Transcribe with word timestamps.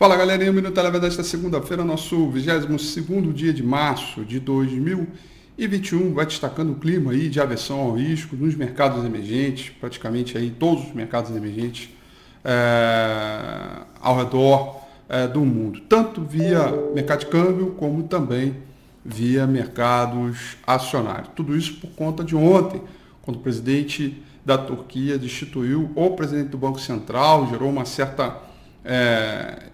Fala 0.00 0.16
galerinha, 0.16 0.50
o 0.50 0.54
Minuto 0.54 0.80
Eleva 0.80 0.98
desta 0.98 1.22
segunda-feira, 1.22 1.84
nosso 1.84 2.30
22 2.30 3.34
dia 3.34 3.52
de 3.52 3.62
março 3.62 4.24
de 4.24 4.40
2021, 4.40 6.14
vai 6.14 6.24
destacando 6.24 6.72
o 6.72 6.76
clima 6.76 7.12
aí 7.12 7.28
de 7.28 7.38
aversão 7.38 7.78
ao 7.78 7.92
risco 7.92 8.34
nos 8.34 8.54
mercados 8.54 9.04
emergentes, 9.04 9.68
praticamente 9.78 10.38
aí 10.38 10.50
todos 10.50 10.84
os 10.84 10.94
mercados 10.94 11.36
emergentes 11.36 11.90
é, 12.42 13.82
ao 14.00 14.16
redor 14.16 14.80
é, 15.06 15.28
do 15.28 15.40
mundo, 15.40 15.82
tanto 15.86 16.22
via 16.22 16.72
mercado 16.94 17.18
de 17.18 17.26
câmbio 17.26 17.72
como 17.72 18.04
também 18.04 18.56
via 19.04 19.46
mercados 19.46 20.56
acionários. 20.66 21.28
Tudo 21.36 21.54
isso 21.54 21.74
por 21.74 21.90
conta 21.90 22.24
de 22.24 22.34
ontem, 22.34 22.80
quando 23.20 23.36
o 23.36 23.40
presidente 23.40 24.16
da 24.46 24.56
Turquia 24.56 25.18
destituiu 25.18 25.90
o 25.94 26.10
presidente 26.12 26.48
do 26.48 26.56
Banco 26.56 26.80
Central, 26.80 27.50
gerou 27.50 27.68
uma 27.68 27.84
certa 27.84 28.48
é, 28.82 29.70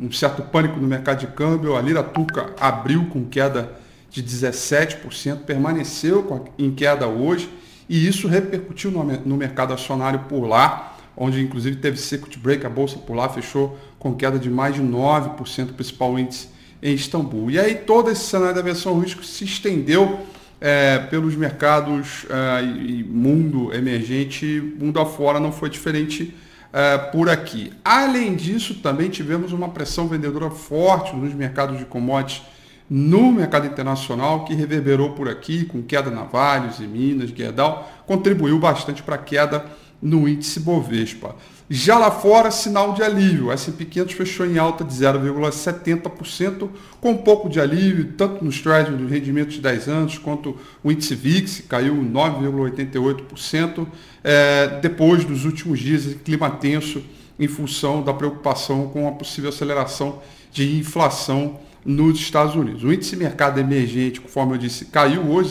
um 0.00 0.10
certo 0.10 0.42
pânico 0.42 0.78
no 0.78 0.88
mercado 0.88 1.20
de 1.20 1.26
câmbio. 1.28 1.76
A 1.76 1.80
lira 1.80 2.02
turca 2.02 2.54
abriu 2.58 3.06
com 3.06 3.24
queda 3.24 3.72
de 4.10 4.22
17%, 4.22 5.38
permaneceu 5.46 6.46
em 6.58 6.70
queda 6.70 7.06
hoje 7.06 7.48
e 7.88 8.06
isso 8.06 8.28
repercutiu 8.28 8.90
no, 8.90 9.36
mercado 9.36 9.72
acionário 9.72 10.20
por 10.20 10.46
lá, 10.46 10.96
onde 11.16 11.40
inclusive 11.42 11.76
teve 11.76 11.96
circuit 11.96 12.38
break, 12.38 12.64
a 12.64 12.70
bolsa 12.70 12.98
por 12.98 13.14
lá 13.14 13.28
fechou 13.28 13.78
com 13.98 14.14
queda 14.14 14.38
de 14.38 14.50
mais 14.50 14.74
de 14.74 14.82
9%, 14.82 15.70
o 15.70 15.74
principal 15.74 16.18
índice 16.18 16.48
em 16.82 16.94
Istambul. 16.94 17.50
E 17.50 17.58
aí 17.58 17.74
todo 17.74 18.10
esse 18.10 18.24
cenário 18.24 18.54
da 18.54 18.62
versão 18.62 18.98
risco 18.98 19.24
se 19.24 19.44
estendeu 19.44 20.20
é, 20.60 20.98
pelos 20.98 21.34
mercados 21.34 22.26
é, 22.30 22.64
e 22.64 23.04
mundo 23.04 23.74
emergente, 23.74 24.46
mundo 24.78 25.00
afora 25.00 25.40
não 25.40 25.52
foi 25.52 25.68
diferente 25.68 26.34
uh, 26.72 27.10
por 27.12 27.28
aqui. 27.28 27.72
Além 27.84 28.34
disso, 28.34 28.76
também 28.76 29.10
tivemos 29.10 29.52
uma 29.52 29.68
pressão 29.68 30.08
vendedora 30.08 30.50
forte 30.50 31.14
nos 31.14 31.34
mercados 31.34 31.78
de 31.78 31.84
commodities 31.84 32.42
no 32.90 33.32
mercado 33.32 33.66
internacional, 33.66 34.44
que 34.44 34.54
reverberou 34.54 35.12
por 35.12 35.26
aqui, 35.26 35.64
com 35.64 35.82
queda 35.82 36.10
na 36.10 36.24
Vales 36.24 36.78
e 36.78 36.82
Minas, 36.82 37.30
Guerdal, 37.30 37.90
contribuiu 38.06 38.58
bastante 38.58 39.02
para 39.02 39.14
a 39.14 39.18
queda 39.18 39.64
no 40.02 40.28
índice 40.28 40.58
Bovespa. 40.58 41.36
Já 41.70 41.96
lá 41.96 42.10
fora, 42.10 42.50
sinal 42.50 42.92
de 42.92 43.02
alívio. 43.02 43.46
O 43.46 43.52
S&P 43.52 43.84
500 43.86 44.14
fechou 44.14 44.44
em 44.44 44.58
alta 44.58 44.84
de 44.84 44.92
0,70%, 44.92 46.68
com 47.00 47.12
um 47.12 47.16
pouco 47.16 47.48
de 47.48 47.60
alívio, 47.60 48.12
tanto 48.12 48.44
nos 48.44 48.60
trades 48.60 48.98
de 48.98 49.06
rendimentos 49.06 49.54
de 49.54 49.60
10 49.60 49.88
anos, 49.88 50.18
quanto 50.18 50.58
o 50.82 50.92
índice 50.92 51.14
VIX, 51.14 51.62
caiu 51.68 51.94
9,88%, 51.94 53.86
é, 54.22 54.80
depois 54.82 55.24
dos 55.24 55.44
últimos 55.44 55.78
dias 55.78 56.02
de 56.02 56.16
clima 56.16 56.50
tenso 56.50 57.02
em 57.38 57.48
função 57.48 58.02
da 58.02 58.12
preocupação 58.12 58.88
com 58.88 59.08
a 59.08 59.12
possível 59.12 59.48
aceleração 59.48 60.20
de 60.52 60.76
inflação 60.76 61.58
nos 61.84 62.18
Estados 62.18 62.54
Unidos. 62.54 62.84
O 62.84 62.92
índice 62.92 63.16
mercado 63.16 63.58
emergente, 63.58 64.20
conforme 64.20 64.54
eu 64.54 64.58
disse, 64.58 64.84
caiu 64.86 65.22
hoje 65.22 65.50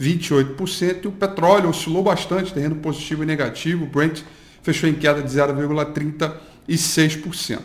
0,28% 0.00 1.04
e 1.04 1.08
o 1.08 1.12
petróleo 1.12 1.68
oscilou 1.68 2.02
bastante, 2.02 2.54
terreno 2.54 2.76
positivo 2.76 3.22
e 3.22 3.26
negativo. 3.26 3.84
O 3.84 3.86
Brent 3.86 4.22
fechou 4.62 4.88
em 4.88 4.94
queda 4.94 5.22
de 5.22 5.28
0,36%. 5.28 7.58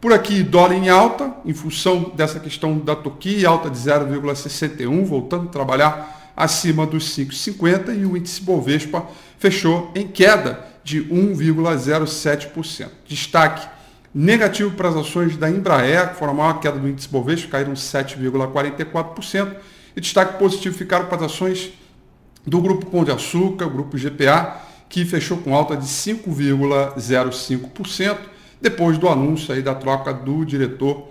Por 0.00 0.10
aqui, 0.12 0.42
dólar 0.42 0.74
em 0.74 0.88
alta, 0.88 1.32
em 1.44 1.54
função 1.54 2.10
dessa 2.16 2.40
questão 2.40 2.76
da 2.78 2.96
Turquia, 2.96 3.48
alta 3.48 3.70
de 3.70 3.78
0,61, 3.78 5.04
voltando 5.04 5.44
a 5.44 5.50
trabalhar 5.50 6.32
acima 6.36 6.84
dos 6.86 7.16
5,50 7.16 7.96
e 7.96 8.04
o 8.04 8.16
índice 8.16 8.42
Bovespa 8.42 9.06
fechou 9.38 9.92
em 9.94 10.08
queda 10.08 10.66
de 10.82 11.04
1,07%. 11.04 12.88
Destaque 13.06 13.68
negativo 14.14 14.72
para 14.72 14.88
as 14.88 14.96
ações 14.96 15.36
da 15.36 15.48
Embraer, 15.48 16.10
que 16.10 16.16
foram 16.16 16.32
a 16.32 16.36
maior 16.36 16.58
queda 16.58 16.76
do 16.78 16.88
índice 16.88 17.08
Bovespa, 17.08 17.52
caíram 17.52 17.74
7,44%, 17.74 19.54
e 19.94 20.00
destaque 20.00 20.38
positivo 20.38 20.76
ficaram 20.76 21.06
para 21.06 21.18
as 21.18 21.32
ações 21.32 21.70
do 22.46 22.60
Grupo 22.60 22.86
Pão 22.86 23.02
de 23.04 23.10
Açúcar, 23.10 23.68
Grupo 23.68 23.96
GPA, 23.96 24.60
que 24.88 25.04
fechou 25.04 25.38
com 25.38 25.52
alta 25.54 25.76
de 25.76 25.86
5,05%, 25.86 28.18
depois 28.60 28.98
do 28.98 29.08
anúncio 29.08 29.54
aí 29.54 29.62
da 29.62 29.72
troca 29.74 30.12
do 30.12 30.44
diretor 30.44 31.08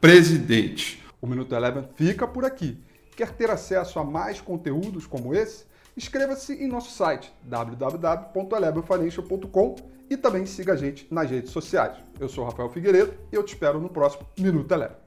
presidente. 0.00 1.02
O 1.20 1.26
Minuto 1.26 1.52
Eleven 1.54 1.84
fica 1.96 2.26
por 2.26 2.42
aqui. 2.44 2.78
Quer 3.16 3.30
ter 3.32 3.50
acesso 3.50 3.98
a 3.98 4.04
mais 4.04 4.40
conteúdos 4.40 5.06
como 5.06 5.34
esse? 5.34 5.64
Inscreva-se 5.96 6.52
em 6.54 6.68
nosso 6.68 6.90
site 6.90 7.32
www.elevenfinancial.com 7.44 9.76
e 10.10 10.16
também 10.16 10.44
siga 10.44 10.72
a 10.74 10.76
gente 10.76 11.06
nas 11.10 11.30
redes 11.30 11.50
sociais. 11.50 11.96
Eu 12.18 12.28
sou 12.28 12.44
Rafael 12.44 12.68
Figueiredo 12.68 13.14
e 13.32 13.36
eu 13.36 13.42
te 13.42 13.54
espero 13.54 13.80
no 13.80 13.88
próximo 13.88 14.26
Minuto 14.38 14.70
Eleven. 14.72 15.03